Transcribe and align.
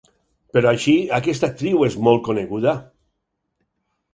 Però 0.55 0.69
així 0.69 0.95
aquesta 1.17 1.49
actriu 1.53 1.85
és 1.89 1.99
molt 2.07 2.25
coneguda? 2.29 2.75